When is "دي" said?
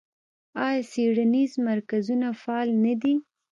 3.01-3.13